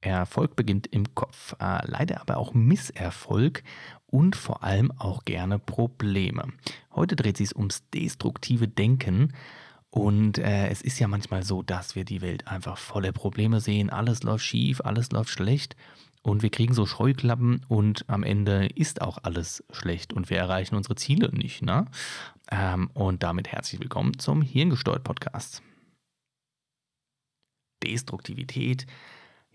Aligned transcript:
Erfolg 0.00 0.56
beginnt 0.56 0.86
im 0.86 1.14
Kopf, 1.14 1.54
äh, 1.60 1.86
leider 1.86 2.20
aber 2.20 2.38
auch 2.38 2.54
Misserfolg 2.54 3.62
und 4.06 4.36
vor 4.36 4.62
allem 4.62 4.92
auch 4.92 5.24
gerne 5.24 5.58
Probleme. 5.58 6.44
Heute 6.94 7.16
dreht 7.16 7.36
sich 7.36 7.54
ums 7.54 7.88
destruktive 7.90 8.66
Denken 8.66 9.34
und 9.90 10.38
äh, 10.38 10.68
es 10.68 10.82
ist 10.82 10.98
ja 11.00 11.08
manchmal 11.08 11.42
so, 11.42 11.62
dass 11.62 11.96
wir 11.96 12.04
die 12.04 12.22
Welt 12.22 12.46
einfach 12.48 12.78
voller 12.78 13.12
Probleme 13.12 13.60
sehen. 13.60 13.90
Alles 13.90 14.22
läuft 14.22 14.44
schief, 14.44 14.80
alles 14.80 15.10
läuft 15.10 15.30
schlecht 15.30 15.76
und 16.22 16.42
wir 16.42 16.50
kriegen 16.50 16.74
so 16.74 16.86
Scheuklappen 16.86 17.64
und 17.68 18.04
am 18.08 18.22
Ende 18.22 18.66
ist 18.66 19.02
auch 19.02 19.18
alles 19.22 19.64
schlecht 19.70 20.12
und 20.12 20.30
wir 20.30 20.38
erreichen 20.38 20.76
unsere 20.76 20.94
Ziele 20.94 21.30
nicht. 21.32 21.62
Ne? 21.62 21.86
Ähm, 22.50 22.90
und 22.94 23.22
damit 23.22 23.48
herzlich 23.48 23.80
willkommen 23.80 24.18
zum 24.18 24.42
Hirngesteuert 24.42 25.04
Podcast. 25.04 25.62
Destruktivität 27.82 28.86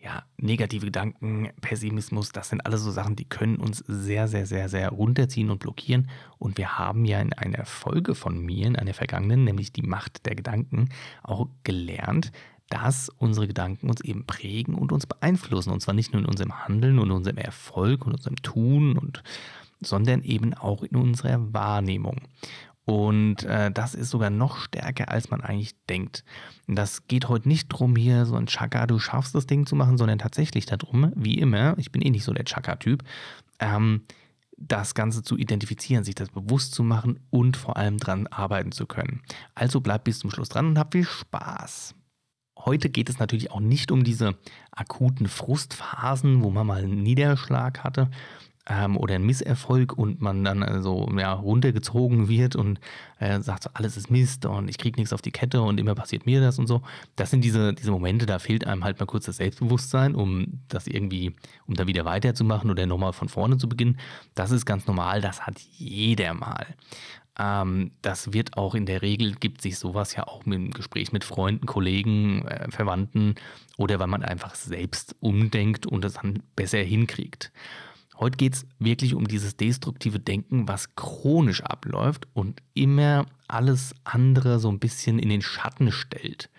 ja, 0.06 0.24
negative 0.38 0.86
Gedanken, 0.86 1.50
Pessimismus, 1.62 2.32
das 2.32 2.50
sind 2.50 2.64
alles 2.64 2.82
so 2.82 2.92
Sachen, 2.92 3.16
die 3.16 3.26
können 3.26 3.56
uns 3.56 3.80
sehr, 3.88 4.28
sehr, 4.28 4.46
sehr, 4.46 4.70
sehr 4.70 4.90
runterziehen 4.90 5.50
und 5.50 5.58
blockieren. 5.58 6.12
Und 6.38 6.60
wir 6.60 6.78
haben 6.78 7.06
ja 7.06 7.20
in 7.20 7.34
einer 7.34 7.66
Folge 7.66 8.14
von 8.14 8.40
mir, 8.40 8.68
in 8.68 8.76
einer 8.76 8.94
vergangenen, 8.94 9.44
nämlich 9.44 9.74
die 9.74 9.82
Macht 9.82 10.28
der 10.28 10.36
Gedanken, 10.36 10.90
auch 11.24 11.48
gelernt, 11.64 12.32
dass 12.70 13.10
unsere 13.18 13.48
Gedanken 13.48 13.90
uns 13.90 14.02
eben 14.02 14.28
prägen 14.28 14.76
und 14.76 14.92
uns 14.92 15.08
beeinflussen. 15.08 15.72
Und 15.72 15.82
zwar 15.82 15.96
nicht 15.96 16.14
nur 16.14 16.22
in 16.22 16.28
unserem 16.28 16.64
Handeln 16.64 17.00
und 17.00 17.10
unserem 17.10 17.38
Erfolg 17.38 18.06
und 18.06 18.14
unserem 18.14 18.38
Tun 18.38 19.00
und 19.00 19.24
sondern 19.82 20.22
eben 20.22 20.54
auch 20.54 20.84
in 20.84 20.96
unserer 20.96 21.52
Wahrnehmung. 21.54 22.22
Und 22.86 23.44
äh, 23.44 23.72
das 23.72 23.96
ist 23.96 24.12
sogar 24.12 24.30
noch 24.30 24.58
stärker, 24.58 25.10
als 25.10 25.32
man 25.32 25.42
eigentlich 25.42 25.76
denkt. 25.90 26.24
Das 26.68 27.08
geht 27.08 27.28
heute 27.28 27.48
nicht 27.48 27.74
darum, 27.74 27.96
hier 27.96 28.26
so 28.26 28.36
ein 28.36 28.46
Chaka, 28.46 28.86
du 28.86 29.00
schaffst 29.00 29.34
das 29.34 29.48
Ding 29.48 29.66
zu 29.66 29.76
machen, 29.76 29.98
sondern 29.98 30.20
tatsächlich 30.20 30.68
darum, 30.68 31.12
wie 31.16 31.40
immer, 31.40 31.76
ich 31.78 31.92
bin 31.92 32.04
eh 32.04 32.12
nicht 32.12 32.24
so 32.24 32.34
der 32.34 32.46
Chaka-Typ, 32.46 33.04
ähm, 33.60 34.04
das 34.58 34.94
Ganze 34.94 35.24
zu 35.24 35.36
identifizieren, 35.36 36.04
sich 36.04 36.16
das 36.16 36.30
bewusst 36.30 36.76
zu 36.76 36.84
machen 36.84 37.20
und 37.30 37.58
vor 37.58 37.76
allem 37.76 37.98
dran 37.98 38.28
arbeiten 38.28 38.72
zu 38.72 38.86
können. 38.86 39.22
Also 39.56 39.82
bleibt 39.82 40.06
bis 40.06 40.20
zum 40.20 40.32
Schluss 40.32 40.50
dran 40.50 40.68
und 40.68 40.80
habt 40.80 40.94
viel 40.94 41.04
Spaß. 41.04 41.96
Heute 42.58 42.90
geht 42.90 43.10
es 43.10 43.20
natürlich 43.20 43.52
auch 43.52 43.60
nicht 43.60 43.92
um 43.92 44.04
diese 44.04 44.38
akuten 44.72 45.28
Frustphasen, 45.28 46.42
wo 46.42 46.52
man 46.52 46.66
mal 46.66 46.84
einen 46.84 47.04
Niederschlag 47.04 47.84
hatte, 47.84 48.10
ähm, 48.68 48.98
oder 48.98 49.16
ein 49.16 49.26
Misserfolg 49.26 49.98
und 49.98 50.22
man 50.22 50.44
dann 50.44 50.64
also 50.64 51.10
ja, 51.18 51.34
runtergezogen 51.34 52.28
wird 52.28 52.56
und 52.56 52.80
äh, 53.20 53.40
sagt 53.42 53.64
so, 53.64 53.70
alles 53.74 53.98
ist 53.98 54.10
Mist 54.10 54.46
und 54.46 54.70
ich 54.70 54.78
kriege 54.78 55.00
nichts 55.00 55.14
auf 55.14 55.22
die 55.22 55.32
Kette 55.32 55.62
und 55.62 55.80
immer 55.80 55.96
passiert 55.96 56.26
mir 56.26 56.42
das 56.42 56.60
und 56.60 56.68
so. 56.68 56.82
Das 57.16 57.32
sind 57.32 57.44
diese, 57.44 57.74
diese 57.74 57.92
Momente, 57.92 58.26
da 58.26 58.40
fehlt 58.40 58.66
einem 58.66 58.84
halt 58.84 59.00
mal 59.00 59.06
kurz 59.06 59.26
das 59.26 59.38
Selbstbewusstsein, 59.38 60.16
um 60.16 60.62
das 60.68 60.88
irgendwie, 60.88 61.36
um 61.68 61.76
da 61.76 61.88
wieder 61.88 62.06
weiterzumachen 62.06 62.70
oder 62.70 62.86
nochmal 62.86 63.14
von 63.14 63.30
vorne 63.30 63.58
zu 63.58 63.70
beginnen. 63.70 63.98
Das 64.34 64.52
ist 64.52 64.66
ganz 64.66 64.88
normal, 64.88 65.22
das 65.22 65.46
hat 65.46 65.60
jeder 65.60 66.34
mal. 66.34 66.66
Ähm, 67.38 67.92
das 68.02 68.34
wird 68.34 68.58
auch 68.58 68.76
in 68.76 68.86
der 68.86 69.02
Regel, 69.02 69.36
gibt 69.36 69.62
sich 69.62 69.78
sowas 69.78 70.16
ja 70.16 70.26
auch 70.28 70.46
im 70.46 70.72
Gespräch 70.72 71.12
mit 71.12 71.24
Freunden, 71.24 71.66
Kollegen, 71.66 72.46
äh, 72.48 72.72
Verwandten 72.72 73.36
oder 73.78 74.00
weil 74.00 74.08
man 74.08 74.24
einfach 74.24 74.56
selbst 74.56 75.16
umdenkt 75.20 75.86
und 75.86 76.06
es 76.06 76.14
dann 76.14 76.44
besser 76.56 76.80
hinkriegt. 76.80 77.52
Heute 78.20 78.38
geht 78.38 78.54
es 78.54 78.66
wirklich 78.80 79.14
um 79.14 79.28
dieses 79.28 79.58
destruktive 79.58 80.20
Denken, 80.20 80.68
was 80.68 80.96
chronisch 80.96 81.62
abläuft 81.62 82.28
und 82.34 82.62
immer 82.74 83.26
alles 83.48 83.94
andere 84.04 84.60
so 84.60 84.70
ein 84.70 84.80
bisschen 84.80 85.20
in 85.20 85.30
den 85.30 85.42
Schatten 85.42 85.92
stellt. 85.92 86.50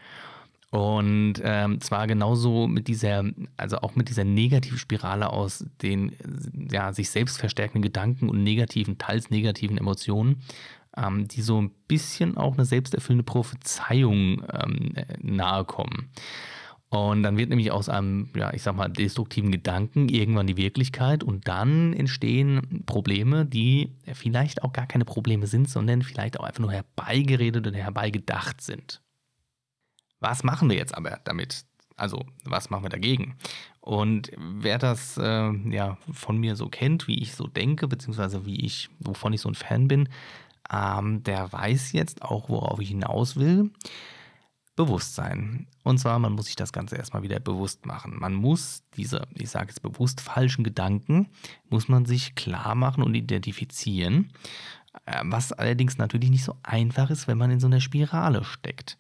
Und 0.71 1.34
ähm, 1.43 1.81
zwar 1.81 2.07
genauso 2.07 2.67
mit 2.67 2.89
dieser, 2.89 3.25
also 3.57 3.79
auch 3.79 3.95
mit 3.95 4.09
dieser 4.09 4.25
Negativspirale 4.25 5.31
aus 5.31 5.65
den 5.81 6.12
ja, 6.71 6.93
sich 6.93 7.09
selbst 7.09 7.39
verstärkenden 7.39 7.83
Gedanken 7.83 8.29
und 8.29 8.43
negativen, 8.43 8.99
teils 8.99 9.31
negativen 9.31 9.79
Emotionen, 9.79 10.43
ähm, 10.97 11.29
die 11.29 11.41
so 11.41 11.62
ein 11.62 11.71
bisschen 11.89 12.37
auch 12.37 12.55
eine 12.55 12.65
selbsterfüllende 12.65 13.25
Prophezeiung 13.25 14.43
ähm, 14.53 14.93
nahe 15.22 15.65
kommen. 15.65 16.11
Und 16.88 17.24
dann 17.24 17.36
wird 17.36 17.50
nämlich 17.50 17.72
aus 17.72 17.88
einem, 17.88 18.30
ja, 18.36 18.52
ich 18.54 18.62
sag 18.62 18.76
mal, 18.76 18.88
destruktiven 18.88 19.50
Gedanken 19.50 20.08
irgendwann 20.08 20.47
die 20.47 20.56
Wirklichkeit 20.56 21.24
und 21.24 21.48
dann 21.48 21.92
entstehen 21.92 22.84
Probleme, 22.86 23.44
die 23.44 23.97
vielleicht 24.12 24.62
auch 24.62 24.72
gar 24.72 24.86
keine 24.86 25.04
Probleme 25.04 25.48
sind, 25.48 25.69
sondern 25.69 26.02
vielleicht 26.02 26.38
auch 26.38 26.44
einfach 26.44 26.60
nur 26.60 26.72
herbeigeredet 26.72 27.66
oder 27.66 27.76
herbeigedacht 27.76 28.60
sind. 28.60 29.02
Was 30.20 30.44
machen 30.44 30.70
wir 30.70 30.76
jetzt 30.76 30.97
aber 30.97 31.19
damit? 31.24 31.64
Also, 31.97 32.24
was 32.44 32.70
machen 32.70 32.84
wir 32.84 32.91
dagegen? 32.91 33.36
Und 33.80 34.30
wer 34.36 34.78
das 34.78 35.16
äh, 35.16 35.53
ja 35.70 35.98
von 36.12 36.38
mir 36.38 36.54
so 36.54 36.68
kennt, 36.68 37.08
wie 37.08 37.20
ich 37.20 37.34
so 37.34 37.47
denke, 37.47 37.88
beziehungsweise 37.88 38.47
wie 38.47 38.64
ich, 38.64 38.91
wovon 39.00 39.32
ich 39.32 39.41
so 39.41 39.48
ein 39.48 39.54
Fan 39.54 39.88
bin, 39.88 40.08
ähm, 40.70 41.22
der 41.22 41.53
weiß 41.53 41.92
jetzt 41.92 42.22
auch, 42.22 42.48
worauf 42.48 42.80
ich 42.80 42.88
hinaus 42.88 43.36
will. 43.36 43.70
Bewusstsein. 44.76 45.66
Und 45.82 45.98
zwar, 45.98 46.19
man 46.19 46.34
muss 46.34 46.47
sich 46.47 46.56
das 46.56 46.72
Ganze 46.72 46.97
erstmal 46.97 47.22
wieder 47.22 47.41
bewusst 47.41 47.87
machen. 47.87 48.16
Man 48.19 48.34
muss 48.34 48.82
diese, 48.97 49.26
ich 49.34 49.50
sage 49.50 49.69
jetzt 49.69 49.81
bewusst 49.81 50.20
falschen 50.20 50.64
Gedanken, 50.64 51.28
muss 51.70 51.88
man 51.88 52.04
sich 52.04 52.34
klar 52.34 52.75
machen 52.75 53.03
und 53.03 53.15
identifizieren. 53.15 54.31
Äh, 55.06 55.22
was 55.25 55.53
allerdings 55.53 55.98
natürlich 55.98 56.31
nicht 56.31 56.44
so 56.44 56.56
einfach 56.62 57.10
ist, 57.10 57.26
wenn 57.26 57.38
man 57.38 57.50
in 57.50 57.60
so 57.60 57.66
einer 57.66 57.81
Spirale 57.81 58.44
steckt. 58.44 58.98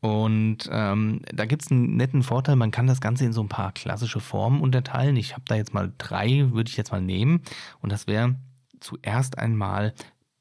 Und 0.00 0.68
ähm, 0.70 1.20
da 1.30 1.44
gibt 1.44 1.62
es 1.62 1.70
einen 1.70 1.96
netten 1.96 2.22
Vorteil, 2.22 2.56
man 2.56 2.70
kann 2.70 2.86
das 2.86 3.02
Ganze 3.02 3.26
in 3.26 3.34
so 3.34 3.42
ein 3.42 3.50
paar 3.50 3.72
klassische 3.72 4.20
Formen 4.20 4.62
unterteilen. 4.62 5.16
Ich 5.16 5.34
habe 5.34 5.44
da 5.46 5.56
jetzt 5.56 5.74
mal 5.74 5.92
drei, 5.98 6.50
würde 6.52 6.70
ich 6.70 6.78
jetzt 6.78 6.92
mal 6.92 7.02
nehmen. 7.02 7.42
Und 7.80 7.92
das 7.92 8.06
wäre 8.06 8.36
zuerst 8.80 9.36
einmal 9.36 9.92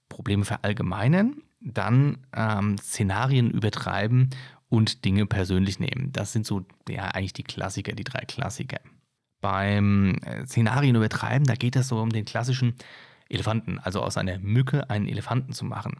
Probleme 0.08 0.46
verallgemeinern, 0.46 1.42
dann 1.60 2.20
ähm, 2.34 2.78
Szenarien 2.78 3.52
übertreiben 3.52 4.30
und 4.70 5.04
Dinge 5.04 5.26
persönlich 5.26 5.80
nehmen. 5.80 6.12
Das 6.14 6.32
sind 6.32 6.46
so 6.46 6.66
ja 6.88 7.06
eigentlich 7.06 7.34
die 7.34 7.44
Klassiker, 7.44 7.94
die 7.94 8.04
drei 8.04 8.22
Klassiker. 8.22 8.80
Beim 9.42 10.16
äh, 10.24 10.46
Szenarien 10.46 10.96
übertreiben, 10.96 11.46
da 11.46 11.56
geht 11.56 11.76
es 11.76 11.88
so 11.88 12.00
um 12.00 12.10
den 12.10 12.26
klassischen 12.26 12.76
Elefanten, 13.30 13.80
also 13.80 14.02
aus 14.02 14.18
einer 14.18 14.38
Mücke 14.40 14.90
einen 14.90 15.08
Elefanten 15.08 15.54
zu 15.54 15.66
machen. 15.66 16.00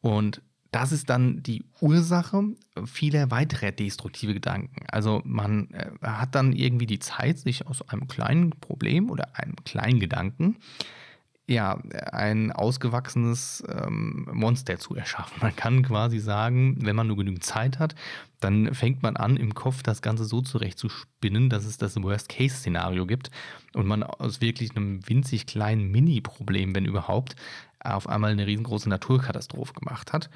Und 0.00 0.42
das 0.70 0.92
ist 0.92 1.08
dann 1.08 1.42
die 1.42 1.64
Ursache 1.80 2.42
vieler 2.84 3.30
weiterer 3.30 3.72
destruktive 3.72 4.34
Gedanken. 4.34 4.84
Also 4.90 5.22
man 5.24 5.70
äh, 5.70 5.90
hat 6.02 6.34
dann 6.34 6.52
irgendwie 6.52 6.86
die 6.86 6.98
Zeit, 6.98 7.38
sich 7.38 7.66
aus 7.66 7.88
einem 7.88 8.06
kleinen 8.06 8.50
Problem 8.50 9.10
oder 9.10 9.36
einem 9.38 9.56
kleinen 9.64 9.98
Gedanken 9.98 10.56
ja, 11.48 11.78
ein 12.12 12.52
ausgewachsenes 12.52 13.64
ähm, 13.68 14.28
Monster 14.30 14.78
zu 14.78 14.94
erschaffen. 14.94 15.38
Man 15.40 15.56
kann 15.56 15.82
quasi 15.82 16.18
sagen, 16.18 16.76
wenn 16.80 16.94
man 16.94 17.06
nur 17.06 17.16
genügend 17.16 17.42
Zeit 17.42 17.78
hat, 17.78 17.94
dann 18.38 18.74
fängt 18.74 19.02
man 19.02 19.16
an, 19.16 19.38
im 19.38 19.54
Kopf 19.54 19.82
das 19.82 20.02
Ganze 20.02 20.26
so 20.26 20.42
zurechtzuspinnen, 20.42 21.48
dass 21.48 21.64
es 21.64 21.78
das 21.78 22.00
Worst-Case-Szenario 22.00 23.06
gibt 23.06 23.30
und 23.72 23.86
man 23.86 24.02
aus 24.02 24.42
wirklich 24.42 24.76
einem 24.76 25.08
winzig 25.08 25.46
kleinen 25.46 25.90
Mini-Problem, 25.90 26.74
wenn 26.74 26.84
überhaupt, 26.84 27.34
auf 27.80 28.08
einmal 28.08 28.32
eine 28.32 28.46
riesengroße 28.46 28.90
Naturkatastrophe 28.90 29.72
gemacht 29.72 30.12
hat. 30.12 30.28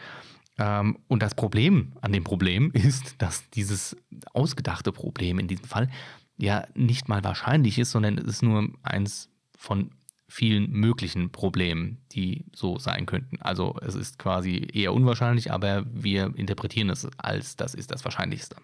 Ähm, 0.59 0.99
und 1.09 1.23
das 1.23 1.35
Problem 1.35 1.93
an 2.01 2.13
dem 2.13 2.25
Problem 2.25 2.71
ist, 2.73 3.17
dass 3.19 3.51
dieses 3.51 3.97
ausgedachte 4.33 4.93
Problem 4.93 5.39
in 5.39 5.47
diesem 5.47 5.67
Fall 5.67 5.91
ja 6.39 6.65
nicht 6.75 7.11
mal 7.11 7.23
wahrscheinlich 7.23 7.79
ist, 7.79 7.91
sondern 7.91 8.17
es 8.17 8.25
ist 8.25 8.43
nur 8.43 8.71
eins 8.83 9.29
von 9.59 9.91
vielen 10.33 10.71
möglichen 10.71 11.31
Problemen, 11.31 11.99
die 12.13 12.47
so 12.55 12.79
sein 12.79 13.05
könnten. 13.05 13.41
Also 13.43 13.77
es 13.83 13.95
ist 13.95 14.19
quasi 14.19 14.67
eher 14.73 14.95
unwahrscheinlich, 14.95 15.53
aber 15.53 15.85
wir 15.93 16.33
interpretieren 16.37 16.89
es 16.89 17.07
als 17.19 17.57
das 17.57 17.75
ist 17.75 17.91
das 17.91 18.03
Wahrscheinlichste. 18.05 18.57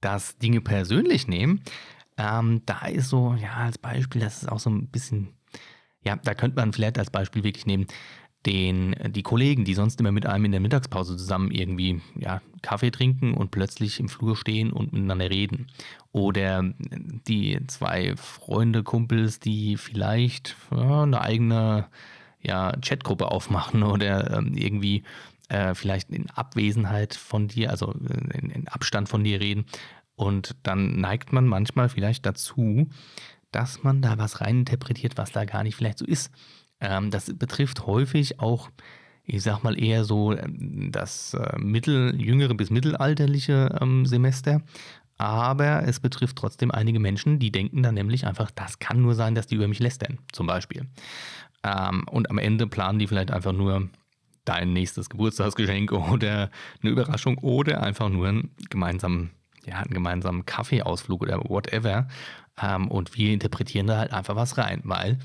Das 0.00 0.38
Dinge 0.38 0.62
persönlich 0.62 1.28
nehmen, 1.28 1.62
ähm, 2.16 2.62
da 2.64 2.86
ist 2.86 3.10
so, 3.10 3.34
ja, 3.34 3.52
als 3.52 3.76
Beispiel, 3.76 4.22
das 4.22 4.42
ist 4.42 4.48
auch 4.48 4.58
so 4.58 4.70
ein 4.70 4.88
bisschen, 4.88 5.34
ja, 6.00 6.16
da 6.16 6.32
könnte 6.34 6.56
man 6.56 6.72
vielleicht 6.72 6.98
als 6.98 7.10
Beispiel 7.10 7.44
wirklich 7.44 7.66
nehmen, 7.66 7.86
den, 8.46 8.94
die 9.08 9.22
Kollegen, 9.22 9.64
die 9.64 9.74
sonst 9.74 10.00
immer 10.00 10.12
mit 10.12 10.24
einem 10.24 10.44
in 10.44 10.52
der 10.52 10.60
Mittagspause 10.60 11.16
zusammen 11.16 11.50
irgendwie 11.50 12.00
ja, 12.14 12.40
Kaffee 12.62 12.90
trinken 12.90 13.34
und 13.34 13.50
plötzlich 13.50 13.98
im 13.98 14.08
Flur 14.08 14.36
stehen 14.36 14.72
und 14.72 14.92
miteinander 14.92 15.28
reden. 15.28 15.66
Oder 16.12 16.72
die 17.28 17.58
zwei 17.66 18.14
Freunde, 18.16 18.84
Kumpels, 18.84 19.40
die 19.40 19.76
vielleicht 19.76 20.56
ja, 20.70 21.02
eine 21.02 21.20
eigene 21.20 21.88
ja, 22.40 22.72
Chatgruppe 22.80 23.30
aufmachen 23.30 23.82
oder 23.82 24.38
ähm, 24.38 24.54
irgendwie 24.54 25.02
äh, 25.48 25.74
vielleicht 25.74 26.10
in 26.10 26.30
Abwesenheit 26.30 27.14
von 27.14 27.48
dir, 27.48 27.70
also 27.70 27.92
äh, 27.92 28.38
in, 28.38 28.50
in 28.50 28.68
Abstand 28.68 29.08
von 29.08 29.24
dir 29.24 29.40
reden. 29.40 29.66
Und 30.14 30.56
dann 30.62 31.00
neigt 31.00 31.32
man 31.32 31.46
manchmal 31.46 31.88
vielleicht 31.88 32.24
dazu, 32.24 32.88
dass 33.50 33.82
man 33.82 34.02
da 34.02 34.18
was 34.18 34.40
reininterpretiert, 34.40 35.16
was 35.18 35.32
da 35.32 35.44
gar 35.44 35.62
nicht 35.62 35.74
vielleicht 35.74 35.98
so 35.98 36.06
ist. 36.06 36.30
Ähm, 36.80 37.10
das 37.10 37.32
betrifft 37.36 37.86
häufig 37.86 38.40
auch, 38.40 38.70
ich 39.24 39.42
sag 39.42 39.62
mal 39.62 39.80
eher 39.80 40.04
so 40.04 40.36
ähm, 40.36 40.90
das 40.92 41.34
äh, 41.34 41.58
mittel, 41.58 42.20
jüngere 42.20 42.54
bis 42.54 42.70
mittelalterliche 42.70 43.78
ähm, 43.80 44.06
Semester. 44.06 44.62
aber 45.18 45.84
es 45.84 46.00
betrifft 46.00 46.36
trotzdem 46.36 46.70
einige 46.70 47.00
Menschen, 47.00 47.38
die 47.38 47.50
denken 47.50 47.82
dann 47.82 47.94
nämlich 47.94 48.26
einfach, 48.26 48.50
das 48.50 48.78
kann 48.78 49.00
nur 49.00 49.14
sein, 49.14 49.34
dass 49.34 49.46
die 49.46 49.54
über 49.54 49.68
mich 49.68 49.78
lästern, 49.78 50.18
zum 50.32 50.46
Beispiel. 50.46 50.86
Ähm, 51.62 52.04
und 52.10 52.30
am 52.30 52.38
Ende 52.38 52.66
planen 52.66 52.98
die 52.98 53.06
vielleicht 53.06 53.30
einfach 53.30 53.52
nur 53.52 53.88
dein 54.46 54.72
nächstes 54.72 55.10
Geburtstagsgeschenk 55.10 55.92
oder 56.12 56.50
eine 56.82 56.90
Überraschung 56.90 57.38
oder 57.38 57.82
einfach 57.82 58.08
nur 58.08 58.28
einen 58.28 58.50
gemeinsamen, 58.70 59.30
ja, 59.66 59.76
einen 59.76 59.92
gemeinsamen 59.92 60.46
Kaffeeausflug 60.46 61.22
oder 61.22 61.40
whatever. 61.44 62.08
Ähm, 62.60 62.88
und 62.88 63.16
wir 63.16 63.32
interpretieren 63.32 63.86
da 63.86 63.98
halt 63.98 64.12
einfach 64.12 64.36
was 64.36 64.56
rein, 64.56 64.80
weil 64.84 65.18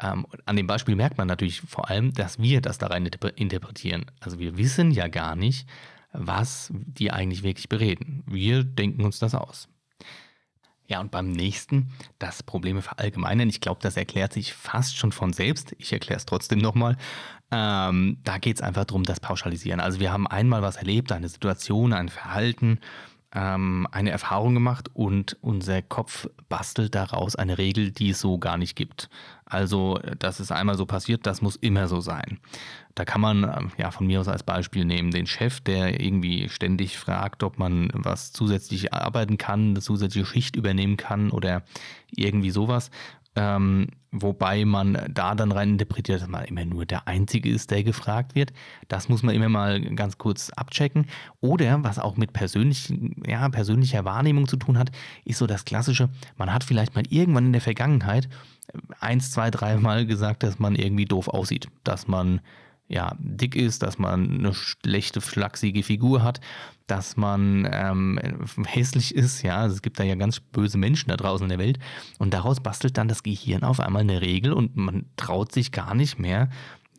ähm, 0.00 0.26
an 0.44 0.56
dem 0.56 0.66
Beispiel 0.66 0.96
merkt 0.96 1.18
man 1.18 1.28
natürlich 1.28 1.60
vor 1.60 1.88
allem, 1.88 2.12
dass 2.12 2.38
wir 2.38 2.60
das 2.60 2.78
da 2.78 2.88
rein 2.88 3.06
interpretieren. 3.06 4.06
Also 4.20 4.38
wir 4.38 4.58
wissen 4.58 4.90
ja 4.90 5.08
gar 5.08 5.36
nicht, 5.36 5.66
was 6.12 6.72
die 6.74 7.10
eigentlich 7.10 7.42
wirklich 7.42 7.68
bereden. 7.68 8.22
Wir 8.26 8.64
denken 8.64 9.04
uns 9.04 9.18
das 9.18 9.34
aus. 9.34 9.68
Ja, 10.88 11.00
und 11.00 11.10
beim 11.10 11.32
nächsten, 11.32 11.90
das 12.18 12.42
Probleme 12.42 12.80
verallgemeinern. 12.80 13.48
Ich 13.48 13.60
glaube, 13.60 13.80
das 13.82 13.96
erklärt 13.96 14.32
sich 14.32 14.52
fast 14.52 14.96
schon 14.96 15.10
von 15.10 15.32
selbst. 15.32 15.74
Ich 15.78 15.92
erkläre 15.92 16.18
es 16.18 16.26
trotzdem 16.26 16.60
nochmal. 16.60 16.96
Ähm, 17.50 18.18
da 18.22 18.38
geht 18.38 18.56
es 18.56 18.62
einfach 18.62 18.84
darum, 18.84 19.02
das 19.02 19.18
Pauschalisieren. 19.18 19.80
Also 19.80 19.98
wir 19.98 20.12
haben 20.12 20.28
einmal 20.28 20.62
was 20.62 20.76
erlebt, 20.76 21.10
eine 21.10 21.28
Situation, 21.28 21.92
ein 21.92 22.08
Verhalten, 22.08 22.78
ähm, 23.34 23.86
eine 23.90 24.10
Erfahrung 24.10 24.54
gemacht 24.54 24.88
und 24.94 25.36
unser 25.40 25.82
Kopf 25.82 26.28
bastelt 26.48 26.94
daraus 26.94 27.36
eine 27.36 27.58
Regel, 27.58 27.90
die 27.90 28.10
es 28.10 28.20
so 28.20 28.38
gar 28.38 28.56
nicht 28.56 28.76
gibt. 28.76 29.08
Also, 29.44 30.00
das 30.18 30.40
ist 30.40 30.52
einmal 30.52 30.76
so 30.76 30.86
passiert, 30.86 31.26
das 31.26 31.42
muss 31.42 31.56
immer 31.56 31.86
so 31.88 32.00
sein. 32.00 32.40
Da 32.94 33.04
kann 33.04 33.20
man 33.20 33.44
ähm, 33.44 33.70
ja 33.76 33.90
von 33.90 34.06
mir 34.06 34.20
aus 34.20 34.28
als 34.28 34.42
Beispiel 34.42 34.84
nehmen, 34.84 35.10
den 35.10 35.26
Chef, 35.26 35.60
der 35.60 36.00
irgendwie 36.00 36.48
ständig 36.48 36.98
fragt, 36.98 37.42
ob 37.42 37.58
man 37.58 37.90
was 37.92 38.32
zusätzlich 38.32 38.92
arbeiten 38.92 39.38
kann, 39.38 39.70
eine 39.70 39.80
zusätzliche 39.80 40.26
Schicht 40.26 40.56
übernehmen 40.56 40.96
kann 40.96 41.30
oder 41.30 41.62
irgendwie 42.10 42.50
sowas. 42.50 42.90
Ähm, 43.36 43.88
wobei 44.12 44.64
man 44.64 44.98
da 45.10 45.34
dann 45.34 45.52
rein 45.52 45.72
interpretiert, 45.72 46.22
dass 46.22 46.28
man 46.28 46.44
immer 46.46 46.64
nur 46.64 46.86
der 46.86 47.06
Einzige 47.06 47.50
ist, 47.50 47.70
der 47.70 47.84
gefragt 47.84 48.34
wird. 48.34 48.52
Das 48.88 49.10
muss 49.10 49.22
man 49.22 49.34
immer 49.34 49.50
mal 49.50 49.80
ganz 49.94 50.16
kurz 50.16 50.50
abchecken. 50.50 51.06
Oder 51.42 51.84
was 51.84 51.98
auch 51.98 52.16
mit 52.16 52.32
persönlich, 52.32 52.92
ja, 53.26 53.46
persönlicher 53.50 54.06
Wahrnehmung 54.06 54.48
zu 54.48 54.56
tun 54.56 54.78
hat, 54.78 54.90
ist 55.26 55.38
so 55.38 55.46
das 55.46 55.66
Klassische, 55.66 56.08
man 56.36 56.52
hat 56.52 56.64
vielleicht 56.64 56.94
mal 56.94 57.04
irgendwann 57.10 57.46
in 57.46 57.52
der 57.52 57.60
Vergangenheit 57.60 58.28
eins, 59.00 59.30
zwei, 59.30 59.50
dreimal 59.50 60.06
gesagt, 60.06 60.42
dass 60.42 60.58
man 60.58 60.74
irgendwie 60.74 61.04
doof 61.04 61.28
aussieht, 61.28 61.68
dass 61.84 62.08
man 62.08 62.40
ja, 62.88 63.16
dick 63.18 63.56
ist, 63.56 63.82
dass 63.82 63.98
man 63.98 64.38
eine 64.38 64.54
schlechte, 64.54 65.20
flachsige 65.20 65.82
Figur 65.82 66.22
hat, 66.22 66.40
dass 66.86 67.16
man 67.16 67.68
ähm, 67.70 68.20
hässlich 68.64 69.14
ist. 69.14 69.42
Ja, 69.42 69.56
also 69.58 69.74
es 69.74 69.82
gibt 69.82 69.98
da 69.98 70.04
ja 70.04 70.14
ganz 70.14 70.38
böse 70.40 70.78
Menschen 70.78 71.08
da 71.08 71.16
draußen 71.16 71.44
in 71.44 71.48
der 71.48 71.58
Welt. 71.58 71.78
Und 72.18 72.32
daraus 72.32 72.60
bastelt 72.60 72.96
dann 72.96 73.08
das 73.08 73.24
Gehirn 73.24 73.64
auf 73.64 73.80
einmal 73.80 74.02
eine 74.02 74.20
Regel 74.20 74.52
und 74.52 74.76
man 74.76 75.06
traut 75.16 75.52
sich 75.52 75.72
gar 75.72 75.94
nicht 75.94 76.18
mehr, 76.18 76.48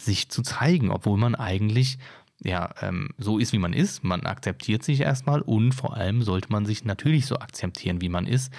sich 0.01 0.29
zu 0.29 0.41
zeigen, 0.41 0.91
obwohl 0.91 1.17
man 1.17 1.35
eigentlich 1.35 1.97
ja, 2.43 2.69
ähm, 2.81 3.09
so 3.17 3.39
ist, 3.39 3.53
wie 3.53 3.57
man 3.57 3.73
ist. 3.73 4.03
Man 4.03 4.25
akzeptiert 4.25 4.83
sich 4.83 5.01
erstmal 5.01 5.41
und 5.41 5.71
vor 5.71 5.95
allem 5.95 6.21
sollte 6.21 6.51
man 6.51 6.65
sich 6.65 6.85
natürlich 6.85 7.25
so 7.25 7.37
akzeptieren, 7.37 8.01
wie 8.01 8.09
man 8.09 8.27
ist. 8.27 8.53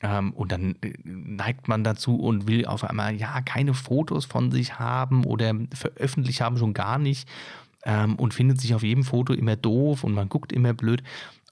Ähm, 0.00 0.32
und 0.32 0.52
dann 0.52 0.76
äh, 0.82 0.92
neigt 1.04 1.68
man 1.68 1.84
dazu 1.84 2.16
und 2.16 2.46
will 2.46 2.66
auf 2.66 2.84
einmal 2.84 3.16
ja 3.16 3.40
keine 3.42 3.74
Fotos 3.74 4.24
von 4.24 4.50
sich 4.50 4.78
haben 4.78 5.24
oder 5.24 5.54
veröffentlicht 5.74 6.40
haben 6.40 6.56
schon 6.56 6.74
gar 6.74 6.98
nicht 6.98 7.28
ähm, 7.84 8.16
und 8.16 8.34
findet 8.34 8.60
sich 8.60 8.74
auf 8.74 8.82
jedem 8.82 9.04
Foto 9.04 9.32
immer 9.32 9.56
doof 9.56 10.04
und 10.04 10.14
man 10.14 10.28
guckt 10.28 10.52
immer 10.52 10.72
blöd. 10.72 11.02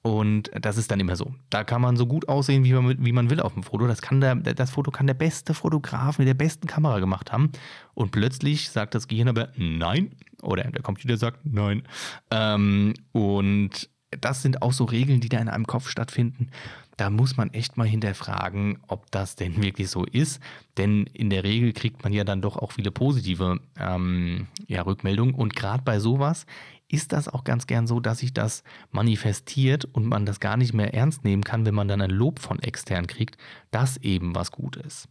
Und 0.03 0.53
das 0.61 0.77
ist 0.77 0.93
dann 0.93 1.01
immer 1.01 1.17
so. 1.17 1.35
Da 1.51 1.65
kann 1.65 1.81
man 1.83 1.97
so 1.97 2.07
gut 2.07 2.29
aussehen, 2.29 2.63
wie 2.63 2.73
man, 2.73 3.05
wie 3.05 3.11
man 3.11 3.29
will 3.29 3.41
auf 3.41 3.55
dem 3.55 3.65
Foto. 3.65 3.89
Das, 3.89 4.01
kann 4.01 4.21
der, 4.21 4.37
das 4.37 4.71
Foto 4.71 4.93
kann 4.93 5.09
der 5.09 5.15
beste 5.15 5.53
Fotograf 5.53 6.21
mit 6.21 6.29
der 6.29 6.35
besten 6.35 6.69
Kamera 6.69 7.01
gemacht 7.01 7.33
haben. 7.33 7.51
Und 7.95 8.13
plötzlich 8.13 8.71
sagt 8.71 8.95
das 8.95 9.09
Gehirn 9.09 9.27
aber 9.27 9.49
nein. 9.57 10.15
Oder 10.43 10.63
der 10.71 10.83
Computer 10.83 11.17
sagt 11.17 11.41
nein. 11.45 11.83
Ähm, 12.31 12.95
und 13.11 13.91
das 14.21 14.43
sind 14.43 14.63
auch 14.63 14.73
so 14.73 14.85
Regeln, 14.85 15.21
die 15.21 15.29
da 15.29 15.39
in 15.39 15.49
einem 15.49 15.67
Kopf 15.67 15.89
stattfinden 15.89 16.51
da 16.97 17.11
muss 17.11 17.37
man 17.37 17.51
echt 17.53 17.77
mal 17.77 17.87
hinterfragen, 17.87 18.79
ob 18.89 19.11
das 19.11 19.37
denn 19.37 19.63
wirklich 19.63 19.91
so 19.91 20.05
ist. 20.05 20.41
Denn 20.79 21.05
in 21.13 21.31
der 21.31 21.45
Regel 21.45 21.73
kriegt 21.73 22.03
man 22.03 22.13
ja 22.13 22.25
dann 22.25 22.41
doch 22.41 22.57
auch 22.57 22.73
viele 22.73 22.91
positive 22.91 23.61
ähm, 23.79 24.47
ja, 24.67 24.83
Rückmeldungen. 24.83 25.35
Und 25.35 25.55
gerade 25.55 25.83
bei 25.83 25.99
sowas 25.99 26.47
ist 26.89 27.13
das 27.13 27.29
auch 27.29 27.45
ganz 27.45 27.67
gern 27.67 27.87
so, 27.87 28.01
dass 28.01 28.19
sich 28.19 28.33
das 28.33 28.63
manifestiert 28.91 29.85
und 29.85 30.07
man 30.07 30.25
das 30.25 30.41
gar 30.41 30.57
nicht 30.57 30.73
mehr 30.73 30.95
ernst 30.95 31.25
nehmen 31.25 31.45
kann, 31.45 31.67
wenn 31.67 31.75
man 31.75 31.89
dann 31.89 32.01
ein 32.01 32.11
Lob 32.11 32.39
von 32.39 32.61
extern 32.61 33.07
kriegt, 33.07 33.37
dass 33.71 33.99
eben 33.99 34.35
was 34.35 34.51
gut 34.51 34.77
ist. 34.77 35.09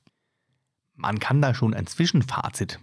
Man 0.96 1.20
kann 1.20 1.42
da 1.42 1.54
schon 1.54 1.74
ein 1.74 1.88
Zwischenfazit 1.88 2.80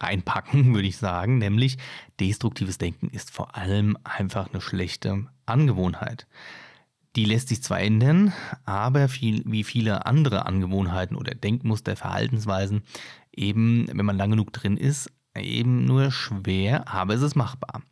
reinpacken, 0.00 0.74
würde 0.74 0.88
ich 0.88 0.96
sagen, 0.96 1.38
nämlich 1.38 1.78
destruktives 2.20 2.78
Denken 2.78 3.08
ist 3.08 3.30
vor 3.30 3.56
allem 3.56 3.96
einfach 4.04 4.52
eine 4.52 4.60
schlechte 4.60 5.26
Angewohnheit. 5.46 6.26
Die 7.16 7.24
lässt 7.24 7.48
sich 7.48 7.62
zwar 7.62 7.80
ändern, 7.80 8.32
aber 8.66 9.08
viel, 9.08 9.42
wie 9.46 9.64
viele 9.64 10.04
andere 10.04 10.44
Angewohnheiten 10.44 11.16
oder 11.16 11.34
Denkmuster, 11.34 11.96
Verhaltensweisen, 11.96 12.82
eben, 13.34 13.86
wenn 13.90 14.04
man 14.04 14.18
lang 14.18 14.30
genug 14.30 14.52
drin 14.52 14.76
ist, 14.76 15.10
eben 15.38 15.84
nur 15.84 16.10
schwer, 16.10 16.88
aber 16.92 17.14
es 17.14 17.22
ist 17.22 17.34
machbar. 17.34 17.82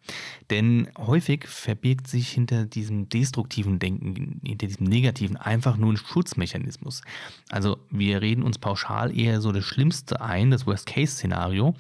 Denn 0.51 0.89
häufig 0.99 1.47
verbirgt 1.47 2.07
sich 2.07 2.31
hinter 2.31 2.67
diesem 2.67 3.09
destruktiven 3.09 3.79
Denken, 3.79 4.41
hinter 4.45 4.67
diesem 4.67 4.87
negativen 4.87 5.37
einfach 5.37 5.77
nur 5.77 5.93
ein 5.93 5.97
Schutzmechanismus. 5.97 7.03
Also 7.51 7.79
wir 7.91 8.21
reden 8.23 8.43
uns 8.43 8.59
pauschal 8.59 9.17
eher 9.17 9.41
so 9.41 9.53
das 9.53 9.65
Schlimmste 9.65 10.21
ein, 10.21 10.51
das 10.51 10.67
Worst-Case-Szenario, 10.67 11.75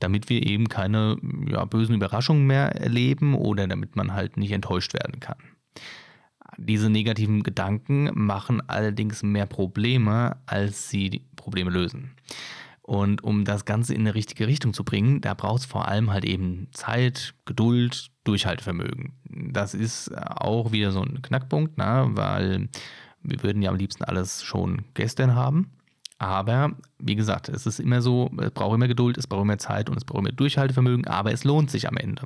damit 0.00 0.28
wir 0.28 0.46
eben 0.46 0.68
keine 0.68 1.16
ja, 1.48 1.64
bösen 1.64 1.94
Überraschungen 1.94 2.46
mehr 2.46 2.74
erleben 2.76 3.34
oder 3.34 3.66
damit 3.66 3.96
man 3.96 4.12
halt 4.12 4.36
nicht 4.36 4.52
enttäuscht 4.52 4.94
werden 4.94 5.20
kann. 5.20 5.38
Diese 6.58 6.88
negativen 6.88 7.42
Gedanken 7.42 8.10
machen 8.14 8.62
allerdings 8.66 9.22
mehr 9.22 9.46
Probleme, 9.46 10.36
als 10.46 10.88
sie 10.88 11.22
Probleme 11.36 11.70
lösen. 11.70 12.12
Und 12.86 13.24
um 13.24 13.44
das 13.44 13.64
Ganze 13.64 13.94
in 13.94 14.02
eine 14.02 14.14
richtige 14.14 14.46
Richtung 14.46 14.72
zu 14.72 14.84
bringen, 14.84 15.20
da 15.20 15.34
braucht 15.34 15.62
es 15.62 15.66
vor 15.66 15.88
allem 15.88 16.12
halt 16.12 16.24
eben 16.24 16.68
Zeit, 16.70 17.34
Geduld, 17.44 18.10
Durchhaltevermögen. 18.22 19.14
Das 19.24 19.74
ist 19.74 20.16
auch 20.16 20.70
wieder 20.70 20.92
so 20.92 21.02
ein 21.02 21.20
Knackpunkt, 21.20 21.72
na, 21.76 22.14
weil 22.16 22.68
wir 23.22 23.42
würden 23.42 23.60
ja 23.60 23.70
am 23.70 23.76
liebsten 23.76 24.04
alles 24.04 24.44
schon 24.44 24.84
gestern 24.94 25.34
haben. 25.34 25.72
Aber 26.18 26.76
wie 27.00 27.16
gesagt, 27.16 27.48
es 27.48 27.66
ist 27.66 27.80
immer 27.80 28.00
so, 28.02 28.30
es 28.40 28.52
braucht 28.52 28.76
immer 28.76 28.86
Geduld, 28.86 29.18
es 29.18 29.26
braucht 29.26 29.42
immer 29.42 29.58
Zeit 29.58 29.90
und 29.90 29.96
es 29.96 30.04
braucht 30.04 30.20
immer 30.20 30.30
Durchhaltevermögen, 30.30 31.08
aber 31.08 31.32
es 31.32 31.42
lohnt 31.42 31.72
sich 31.72 31.88
am 31.88 31.96
Ende. 31.96 32.22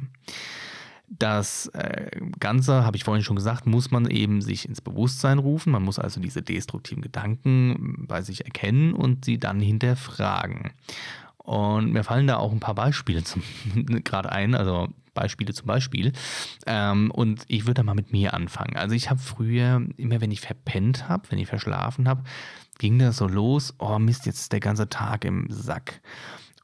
Das 1.13 1.67
äh, 1.75 2.09
Ganze, 2.39 2.85
habe 2.85 2.97
ich 2.97 3.03
vorhin 3.03 3.25
schon 3.25 3.35
gesagt, 3.35 3.67
muss 3.67 3.91
man 3.91 4.09
eben 4.09 4.43
sich 4.43 4.69
ins 4.69 4.81
Bewusstsein 4.81 5.39
rufen. 5.39 5.73
Man 5.73 5.83
muss 5.83 5.99
also 5.99 6.21
diese 6.21 6.41
destruktiven 6.41 7.03
Gedanken 7.03 8.07
bei 8.07 8.23
sich 8.23 8.45
erkennen 8.45 8.93
und 8.93 9.25
sie 9.25 9.39
dann 9.39 9.61
hinterfragen. 9.61 10.71
Und 11.39 11.93
mir 11.93 12.05
fallen 12.05 12.29
da 12.29 12.37
auch 12.37 12.53
ein 12.53 12.61
paar 12.61 12.77
Beispiele 12.77 13.25
gerade 14.05 14.31
ein, 14.31 14.55
also 14.55 14.89
Beispiele 15.13 15.53
zum 15.53 15.67
Beispiel. 15.67 16.13
Ähm, 16.67 17.11
und 17.11 17.45
ich 17.49 17.63
würde 17.63 17.75
da 17.75 17.83
mal 17.83 17.95
mit 17.95 18.13
mir 18.13 18.33
anfangen. 18.33 18.77
Also 18.77 18.95
ich 18.95 19.11
habe 19.11 19.19
früher, 19.19 19.83
immer 19.97 20.21
wenn 20.21 20.31
ich 20.31 20.41
verpennt 20.41 21.09
habe, 21.09 21.25
wenn 21.31 21.41
ich 21.41 21.49
verschlafen 21.49 22.09
habe, 22.09 22.23
ging 22.79 23.01
das 23.01 23.17
so 23.17 23.27
los, 23.27 23.75
oh 23.79 23.99
Mist, 23.99 24.27
jetzt 24.27 24.41
ist 24.41 24.53
der 24.53 24.61
ganze 24.61 24.89
Tag 24.89 25.25
im 25.25 25.47
Sack. 25.51 26.01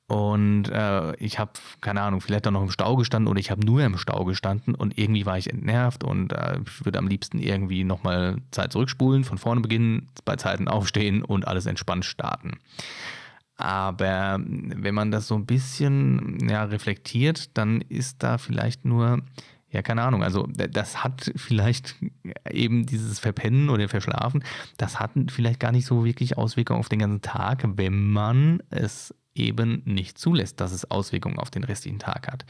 Und 0.08 0.68
äh, 0.68 1.16
ich 1.16 1.40
habe, 1.40 1.52
keine 1.80 2.02
Ahnung, 2.02 2.20
vielleicht 2.20 2.46
auch 2.46 2.52
noch 2.52 2.62
im 2.62 2.70
Stau 2.70 2.94
gestanden 2.94 3.28
oder 3.28 3.40
ich 3.40 3.50
habe 3.50 3.66
nur 3.66 3.82
im 3.82 3.98
Stau 3.98 4.24
gestanden 4.24 4.76
und 4.76 4.96
irgendwie 4.96 5.26
war 5.26 5.36
ich 5.36 5.50
entnervt 5.52 6.04
und 6.04 6.32
äh, 6.32 6.60
ich 6.64 6.84
würde 6.84 7.00
am 7.00 7.08
liebsten 7.08 7.40
irgendwie 7.40 7.82
nochmal 7.82 8.36
Zeit 8.52 8.72
zurückspulen, 8.72 9.24
von 9.24 9.38
vorne 9.38 9.62
beginnen, 9.62 10.08
bei 10.24 10.36
Zeiten 10.36 10.68
aufstehen 10.68 11.22
und 11.22 11.48
alles 11.48 11.66
entspannt 11.66 12.04
starten. 12.04 12.52
Aber 13.56 14.38
wenn 14.38 14.94
man 14.94 15.10
das 15.10 15.26
so 15.26 15.34
ein 15.34 15.46
bisschen 15.46 16.38
ja, 16.48 16.64
reflektiert, 16.64 17.56
dann 17.56 17.80
ist 17.80 18.22
da 18.22 18.38
vielleicht 18.38 18.84
nur, 18.84 19.22
ja, 19.70 19.82
keine 19.82 20.02
Ahnung, 20.02 20.22
also 20.22 20.46
das 20.46 21.02
hat 21.02 21.32
vielleicht 21.36 21.96
eben 22.50 22.86
dieses 22.86 23.18
Verpennen 23.18 23.68
oder 23.68 23.88
Verschlafen, 23.88 24.44
das 24.78 25.00
hat 25.00 25.10
vielleicht 25.28 25.60
gar 25.60 25.72
nicht 25.72 25.86
so 25.86 26.04
wirklich 26.04 26.38
Auswirkungen 26.38 26.80
auf 26.80 26.88
den 26.88 27.00
ganzen 27.00 27.22
Tag, 27.22 27.64
wenn 27.76 28.10
man 28.10 28.62
es 28.70 29.14
eben 29.34 29.82
nicht 29.84 30.18
zulässt, 30.18 30.60
dass 30.60 30.72
es 30.72 30.90
Auswirkungen 30.90 31.38
auf 31.38 31.50
den 31.50 31.64
restlichen 31.64 31.98
Tag 31.98 32.28
hat. 32.28 32.46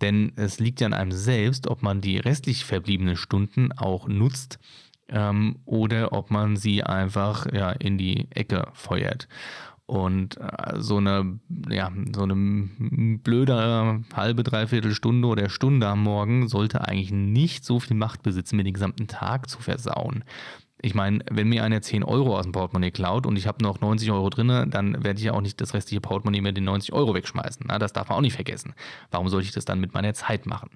Denn 0.00 0.32
es 0.36 0.60
liegt 0.60 0.80
ja 0.80 0.86
an 0.86 0.94
einem 0.94 1.12
selbst, 1.12 1.66
ob 1.66 1.82
man 1.82 2.00
die 2.00 2.18
restlich 2.18 2.64
verbliebenen 2.64 3.16
Stunden 3.16 3.72
auch 3.72 4.06
nutzt 4.06 4.58
ähm, 5.08 5.58
oder 5.64 6.12
ob 6.12 6.30
man 6.30 6.56
sie 6.56 6.82
einfach 6.82 7.52
ja, 7.52 7.72
in 7.72 7.98
die 7.98 8.28
Ecke 8.30 8.68
feuert. 8.74 9.28
Und 9.90 10.40
äh, 10.40 10.80
so 10.80 10.98
eine, 10.98 11.40
ja, 11.68 11.90
so 12.14 12.22
eine 12.22 12.68
blöde 13.24 14.04
halbe, 14.14 14.44
dreiviertel 14.44 14.94
Stunde 14.94 15.26
oder 15.26 15.48
Stunde 15.48 15.88
am 15.88 16.04
Morgen 16.04 16.46
sollte 16.46 16.86
eigentlich 16.86 17.10
nicht 17.10 17.64
so 17.64 17.80
viel 17.80 17.96
Macht 17.96 18.22
besitzen, 18.22 18.56
mir 18.56 18.62
den 18.62 18.74
gesamten 18.74 19.08
Tag 19.08 19.50
zu 19.50 19.58
versauen. 19.60 20.22
Ich 20.80 20.94
meine, 20.94 21.24
wenn 21.28 21.48
mir 21.48 21.64
einer 21.64 21.82
10 21.82 22.04
Euro 22.04 22.38
aus 22.38 22.44
dem 22.44 22.52
Portemonnaie 22.52 22.92
klaut 22.92 23.26
und 23.26 23.34
ich 23.34 23.48
habe 23.48 23.64
noch 23.64 23.80
90 23.80 24.12
Euro 24.12 24.30
drin, 24.30 24.70
dann 24.70 25.02
werde 25.02 25.18
ich 25.18 25.24
ja 25.24 25.32
auch 25.32 25.40
nicht 25.40 25.60
das 25.60 25.74
restliche 25.74 26.00
Portemonnaie 26.00 26.40
mit 26.40 26.56
den 26.56 26.64
90 26.64 26.92
Euro 26.92 27.12
wegschmeißen. 27.12 27.66
Na, 27.66 27.80
das 27.80 27.92
darf 27.92 28.10
man 28.10 28.18
auch 28.18 28.22
nicht 28.22 28.36
vergessen. 28.36 28.74
Warum 29.10 29.28
sollte 29.28 29.46
ich 29.46 29.52
das 29.52 29.64
dann 29.64 29.80
mit 29.80 29.92
meiner 29.92 30.14
Zeit 30.14 30.46
machen? 30.46 30.70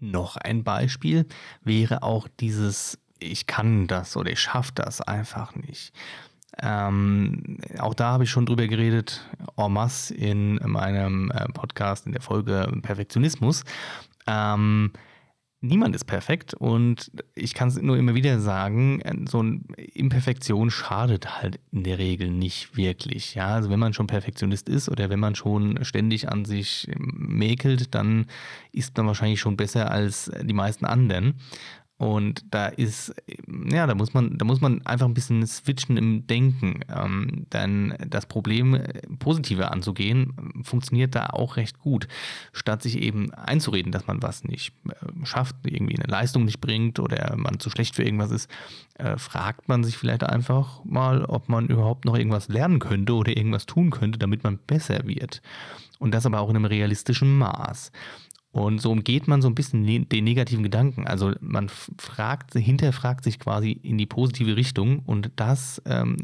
Noch 0.00 0.36
ein 0.36 0.64
Beispiel 0.64 1.24
wäre 1.62 2.02
auch 2.02 2.28
dieses, 2.40 2.98
ich 3.20 3.46
kann 3.46 3.86
das 3.86 4.18
oder 4.18 4.30
ich 4.32 4.40
schaffe 4.40 4.72
das 4.74 5.00
einfach 5.00 5.54
nicht. 5.54 5.94
Ähm, 6.60 7.58
auch 7.78 7.94
da 7.94 8.12
habe 8.12 8.24
ich 8.24 8.30
schon 8.30 8.46
drüber 8.46 8.66
geredet, 8.66 9.24
en 9.56 9.72
masse 9.72 10.14
in 10.14 10.60
meinem 10.64 11.30
äh, 11.30 11.46
Podcast 11.52 12.06
in 12.06 12.12
der 12.12 12.22
Folge 12.22 12.70
Perfektionismus. 12.82 13.64
Ähm, 14.26 14.92
niemand 15.60 15.94
ist 15.94 16.04
perfekt 16.04 16.54
und 16.54 17.10
ich 17.34 17.54
kann 17.54 17.68
es 17.68 17.80
nur 17.80 17.96
immer 17.96 18.14
wieder 18.14 18.40
sagen, 18.40 19.02
so 19.28 19.40
eine 19.40 19.60
Imperfektion 19.76 20.70
schadet 20.70 21.40
halt 21.40 21.60
in 21.72 21.84
der 21.84 21.98
Regel 21.98 22.30
nicht 22.30 22.76
wirklich. 22.76 23.34
Ja, 23.34 23.48
also 23.48 23.70
wenn 23.70 23.80
man 23.80 23.94
schon 23.94 24.06
Perfektionist 24.06 24.68
ist 24.68 24.88
oder 24.88 25.10
wenn 25.10 25.20
man 25.20 25.34
schon 25.34 25.84
ständig 25.84 26.28
an 26.28 26.44
sich 26.44 26.88
mäkelt, 26.98 27.94
dann 27.94 28.26
ist 28.72 28.96
man 28.96 29.06
wahrscheinlich 29.06 29.40
schon 29.40 29.56
besser 29.56 29.90
als 29.90 30.30
die 30.42 30.52
meisten 30.52 30.84
anderen. 30.84 31.34
Und 31.98 32.44
da 32.52 32.66
ist, 32.66 33.12
ja, 33.70 33.88
da 33.88 33.96
muss 33.96 34.14
man, 34.14 34.38
da 34.38 34.44
muss 34.44 34.60
man 34.60 34.86
einfach 34.86 35.06
ein 35.06 35.14
bisschen 35.14 35.44
switchen 35.48 35.96
im 35.96 36.28
Denken. 36.28 36.80
Ähm, 36.94 37.46
denn 37.52 37.94
das 38.08 38.26
Problem, 38.26 38.74
äh, 38.74 39.00
positiver 39.18 39.72
anzugehen, 39.72 40.62
funktioniert 40.62 41.16
da 41.16 41.26
auch 41.30 41.56
recht 41.56 41.80
gut. 41.80 42.06
Statt 42.52 42.84
sich 42.84 42.98
eben 42.98 43.34
einzureden, 43.34 43.90
dass 43.90 44.06
man 44.06 44.22
was 44.22 44.44
nicht 44.44 44.72
äh, 44.88 45.26
schafft, 45.26 45.56
irgendwie 45.64 45.96
eine 45.96 46.08
Leistung 46.08 46.44
nicht 46.44 46.60
bringt 46.60 47.00
oder 47.00 47.34
man 47.36 47.58
zu 47.58 47.68
schlecht 47.68 47.96
für 47.96 48.04
irgendwas 48.04 48.30
ist, 48.30 48.48
äh, 48.94 49.18
fragt 49.18 49.68
man 49.68 49.82
sich 49.82 49.98
vielleicht 49.98 50.22
einfach 50.22 50.84
mal, 50.84 51.24
ob 51.24 51.48
man 51.48 51.66
überhaupt 51.66 52.04
noch 52.04 52.16
irgendwas 52.16 52.48
lernen 52.48 52.78
könnte 52.78 53.14
oder 53.14 53.36
irgendwas 53.36 53.66
tun 53.66 53.90
könnte, 53.90 54.20
damit 54.20 54.44
man 54.44 54.58
besser 54.58 55.00
wird. 55.04 55.42
Und 55.98 56.14
das 56.14 56.26
aber 56.26 56.38
auch 56.38 56.50
in 56.50 56.54
einem 56.54 56.64
realistischen 56.66 57.38
Maß. 57.38 57.90
Und 58.50 58.80
so 58.80 58.90
umgeht 58.90 59.28
man 59.28 59.42
so 59.42 59.48
ein 59.48 59.54
bisschen 59.54 59.82
ne-, 59.82 60.06
den 60.06 60.24
negativen 60.24 60.62
Gedanken. 60.62 61.06
Also 61.06 61.32
man 61.40 61.68
fragt, 61.68 62.54
hinterfragt 62.54 63.24
sich 63.24 63.38
quasi 63.38 63.72
in 63.72 63.98
die 63.98 64.06
positive 64.06 64.56
Richtung 64.56 65.00
und 65.00 65.30
das, 65.36 65.82
ähm, 65.84 66.16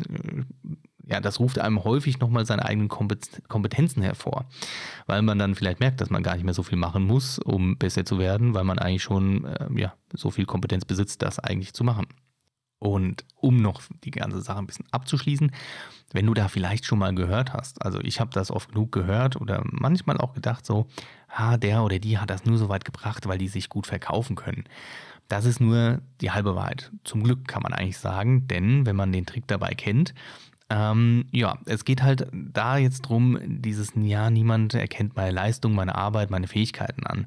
ja, 1.06 1.20
das 1.20 1.38
ruft 1.38 1.58
einem 1.58 1.84
häufig 1.84 2.18
nochmal 2.20 2.46
seine 2.46 2.64
eigenen 2.64 2.88
Kompetenzen 2.88 4.02
hervor. 4.02 4.46
Weil 5.06 5.20
man 5.20 5.38
dann 5.38 5.54
vielleicht 5.54 5.80
merkt, 5.80 6.00
dass 6.00 6.08
man 6.08 6.22
gar 6.22 6.34
nicht 6.34 6.44
mehr 6.44 6.54
so 6.54 6.62
viel 6.62 6.78
machen 6.78 7.04
muss, 7.04 7.38
um 7.38 7.76
besser 7.76 8.06
zu 8.06 8.18
werden, 8.18 8.54
weil 8.54 8.64
man 8.64 8.78
eigentlich 8.78 9.02
schon 9.02 9.44
äh, 9.44 9.68
ja, 9.76 9.94
so 10.14 10.30
viel 10.30 10.46
Kompetenz 10.46 10.86
besitzt, 10.86 11.20
das 11.20 11.38
eigentlich 11.38 11.74
zu 11.74 11.84
machen. 11.84 12.06
Und 12.78 13.24
um 13.36 13.56
noch 13.56 13.82
die 14.04 14.10
ganze 14.10 14.40
Sache 14.42 14.58
ein 14.58 14.66
bisschen 14.66 14.86
abzuschließen, 14.90 15.52
wenn 16.12 16.26
du 16.26 16.34
da 16.34 16.48
vielleicht 16.48 16.84
schon 16.84 16.98
mal 16.98 17.14
gehört 17.14 17.52
hast, 17.52 17.84
also 17.84 18.00
ich 18.00 18.20
habe 18.20 18.30
das 18.32 18.50
oft 18.50 18.70
genug 18.70 18.92
gehört 18.92 19.40
oder 19.40 19.62
manchmal 19.64 20.18
auch 20.18 20.34
gedacht 20.34 20.66
so, 20.66 20.86
ah, 21.28 21.56
der 21.56 21.82
oder 21.82 21.98
die 21.98 22.18
hat 22.18 22.30
das 22.30 22.44
nur 22.44 22.58
so 22.58 22.68
weit 22.68 22.84
gebracht, 22.84 23.26
weil 23.26 23.38
die 23.38 23.48
sich 23.48 23.68
gut 23.68 23.86
verkaufen 23.86 24.36
können. 24.36 24.64
Das 25.28 25.44
ist 25.46 25.60
nur 25.60 26.02
die 26.20 26.30
halbe 26.30 26.54
Wahrheit. 26.54 26.92
Zum 27.04 27.22
Glück 27.22 27.48
kann 27.48 27.62
man 27.62 27.72
eigentlich 27.72 27.98
sagen, 27.98 28.46
denn 28.46 28.84
wenn 28.86 28.96
man 28.96 29.12
den 29.12 29.26
Trick 29.26 29.46
dabei 29.46 29.70
kennt, 29.70 30.14
ähm, 30.70 31.26
ja, 31.30 31.58
es 31.66 31.84
geht 31.84 32.02
halt 32.02 32.28
da 32.32 32.76
jetzt 32.76 33.02
drum, 33.02 33.38
dieses, 33.44 33.92
ja, 33.96 34.30
niemand 34.30 34.74
erkennt 34.74 35.16
meine 35.16 35.30
Leistung, 35.30 35.74
meine 35.74 35.94
Arbeit, 35.94 36.30
meine 36.30 36.48
Fähigkeiten 36.48 37.06
an. 37.06 37.26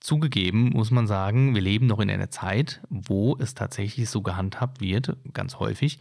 Zugegeben 0.00 0.70
muss 0.70 0.90
man 0.90 1.06
sagen, 1.06 1.54
wir 1.54 1.60
leben 1.60 1.86
noch 1.86 2.00
in 2.00 2.10
einer 2.10 2.30
Zeit, 2.30 2.80
wo 2.88 3.36
es 3.38 3.54
tatsächlich 3.54 4.08
so 4.08 4.22
gehandhabt 4.22 4.80
wird, 4.80 5.16
ganz 5.34 5.58
häufig, 5.58 5.98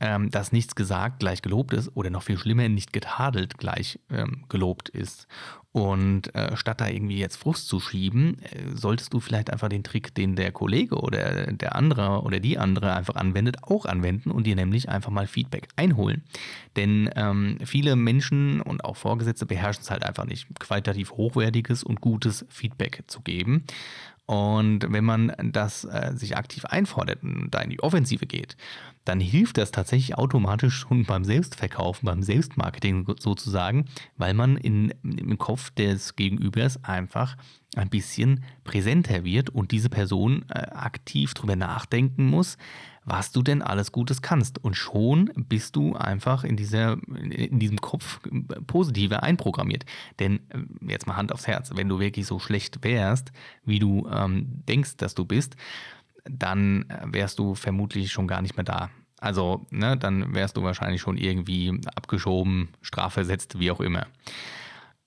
ähm, 0.00 0.30
dass 0.30 0.52
nichts 0.52 0.74
gesagt 0.74 1.20
gleich 1.20 1.42
gelobt 1.42 1.72
ist 1.72 1.96
oder 1.96 2.10
noch 2.10 2.22
viel 2.22 2.38
schlimmer, 2.38 2.68
nicht 2.68 2.92
getadelt 2.92 3.58
gleich 3.58 4.00
ähm, 4.10 4.44
gelobt 4.48 4.88
ist. 4.88 5.28
Und 5.74 6.32
äh, 6.36 6.56
statt 6.56 6.80
da 6.80 6.86
irgendwie 6.86 7.18
jetzt 7.18 7.36
Frust 7.36 7.66
zu 7.66 7.80
schieben, 7.80 8.40
äh, 8.42 8.76
solltest 8.76 9.12
du 9.12 9.18
vielleicht 9.18 9.50
einfach 9.50 9.68
den 9.68 9.82
Trick, 9.82 10.14
den 10.14 10.36
der 10.36 10.52
Kollege 10.52 10.96
oder 11.00 11.52
der 11.52 11.74
andere 11.74 12.22
oder 12.22 12.38
die 12.38 12.58
andere 12.58 12.94
einfach 12.94 13.16
anwendet, 13.16 13.56
auch 13.62 13.84
anwenden 13.84 14.30
und 14.30 14.46
dir 14.46 14.54
nämlich 14.54 14.88
einfach 14.88 15.10
mal 15.10 15.26
Feedback 15.26 15.66
einholen. 15.74 16.22
Denn 16.76 17.10
ähm, 17.16 17.58
viele 17.64 17.96
Menschen 17.96 18.60
und 18.60 18.84
auch 18.84 18.96
Vorgesetzte 18.96 19.46
beherrschen 19.46 19.82
es 19.82 19.90
halt 19.90 20.04
einfach 20.04 20.26
nicht, 20.26 20.46
qualitativ 20.60 21.10
hochwertiges 21.10 21.82
und 21.82 22.00
gutes 22.00 22.46
Feedback 22.48 23.02
zu 23.08 23.20
geben. 23.20 23.64
Und 24.26 24.90
wenn 24.90 25.04
man 25.04 25.32
das 25.52 25.84
äh, 25.84 26.12
sich 26.14 26.36
aktiv 26.36 26.64
einfordert 26.64 27.22
und 27.22 27.50
da 27.50 27.60
in 27.60 27.70
die 27.70 27.82
Offensive 27.82 28.26
geht, 28.26 28.56
dann 29.04 29.20
hilft 29.20 29.58
das 29.58 29.70
tatsächlich 29.70 30.16
automatisch 30.16 30.74
schon 30.74 31.04
beim 31.04 31.24
Selbstverkaufen, 31.24 32.06
beim 32.06 32.22
Selbstmarketing 32.22 33.06
sozusagen, 33.18 33.84
weil 34.16 34.32
man 34.32 34.56
in, 34.56 34.94
im 35.02 35.36
Kopf 35.36 35.70
des 35.72 36.16
Gegenübers 36.16 36.82
einfach 36.84 37.36
ein 37.76 37.90
bisschen 37.90 38.44
präsenter 38.62 39.24
wird 39.24 39.50
und 39.50 39.72
diese 39.72 39.90
Person 39.90 40.46
äh, 40.48 40.58
aktiv 40.70 41.34
darüber 41.34 41.56
nachdenken 41.56 42.26
muss, 42.26 42.56
was 43.04 43.32
du 43.32 43.42
denn 43.42 43.62
alles 43.62 43.92
Gutes 43.92 44.22
kannst. 44.22 44.62
Und 44.62 44.74
schon 44.74 45.30
bist 45.36 45.76
du 45.76 45.94
einfach 45.94 46.44
in, 46.44 46.56
dieser, 46.56 46.96
in 47.14 47.58
diesem 47.58 47.80
Kopf 47.80 48.20
positiver 48.66 49.22
einprogrammiert. 49.22 49.84
Denn 50.18 50.40
äh, 50.50 50.92
jetzt 50.92 51.06
mal 51.06 51.16
Hand 51.16 51.32
aufs 51.32 51.46
Herz, 51.46 51.70
wenn 51.74 51.88
du 51.88 51.98
wirklich 52.00 52.26
so 52.26 52.38
schlecht 52.38 52.82
wärst, 52.82 53.32
wie 53.64 53.78
du 53.78 54.08
ähm, 54.08 54.62
denkst, 54.68 54.96
dass 54.96 55.14
du 55.14 55.24
bist, 55.24 55.56
dann 56.24 56.88
äh, 56.88 57.06
wärst 57.06 57.38
du 57.38 57.54
vermutlich 57.54 58.12
schon 58.12 58.26
gar 58.26 58.42
nicht 58.42 58.56
mehr 58.56 58.64
da. 58.64 58.90
Also, 59.20 59.66
ne, 59.70 59.96
dann 59.96 60.34
wärst 60.34 60.56
du 60.56 60.62
wahrscheinlich 60.62 61.00
schon 61.00 61.16
irgendwie 61.16 61.80
abgeschoben, 61.94 62.68
strafversetzt, 62.82 63.58
wie 63.58 63.70
auch 63.70 63.80
immer. 63.80 64.06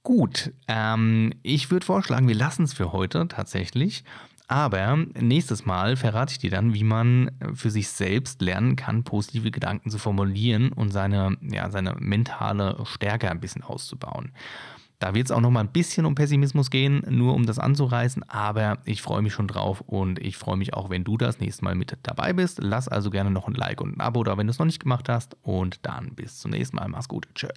Gut, 0.02 0.54
ähm, 0.68 1.34
ich 1.44 1.70
würde 1.70 1.86
vorschlagen, 1.86 2.28
wir 2.28 2.36
lassen 2.36 2.64
es 2.64 2.74
für 2.74 2.94
heute 2.94 3.28
tatsächlich. 3.28 4.04
Aber 4.48 4.98
nächstes 5.20 5.66
Mal 5.66 5.98
verrate 5.98 6.32
ich 6.32 6.40
dir 6.40 6.52
dann, 6.52 6.74
wie 6.74 6.86
man 6.86 7.32
für 7.54 7.70
sich 7.70 7.90
selbst 7.90 8.42
lernen 8.42 8.78
kann, 8.78 9.04
positive 9.04 9.52
Gedanken 9.52 9.90
zu 9.90 10.00
formulieren 10.00 10.72
und 10.72 10.92
seine, 10.92 11.38
ja, 11.42 11.70
seine 11.70 11.96
mentale 12.00 12.78
Stärke 12.86 13.30
ein 13.30 13.42
bisschen 13.42 13.64
auszubauen. 13.64 14.32
Da 15.00 15.14
wird 15.14 15.26
es 15.26 15.32
auch 15.32 15.42
noch 15.42 15.52
mal 15.52 15.60
ein 15.60 15.72
bisschen 15.72 16.06
um 16.06 16.16
Pessimismus 16.16 16.72
gehen, 16.72 17.04
nur 17.10 17.36
um 17.36 17.46
das 17.46 17.60
anzureißen, 17.60 18.24
aber 18.24 18.80
ich 18.86 19.04
freue 19.04 19.22
mich 19.22 19.34
schon 19.34 19.48
drauf 19.48 19.82
und 19.82 20.18
ich 20.18 20.38
freue 20.38 20.58
mich 20.58 20.74
auch, 20.74 20.90
wenn 20.90 21.04
du 21.04 21.18
das 21.18 21.40
nächste 21.40 21.66
Mal 21.66 21.76
mit 21.76 21.96
dabei 22.02 22.34
bist. 22.34 22.60
Lass 22.64 22.88
also 22.88 23.12
gerne 23.12 23.30
noch 23.30 23.48
ein 23.48 23.54
Like 23.54 23.80
und 23.80 23.98
ein 23.98 24.02
Abo 24.02 24.24
da, 24.24 24.38
wenn 24.38 24.48
du 24.48 24.52
es 24.52 24.60
noch 24.60 24.66
nicht 24.66 24.82
gemacht 24.82 25.08
hast 25.08 25.38
und 25.44 25.86
dann 25.86 26.16
bis 26.16 26.40
zum 26.40 26.50
nächsten 26.52 26.78
Mal. 26.78 26.88
Mach's 26.88 27.08
gut. 27.08 27.28
Tschö. 27.36 27.48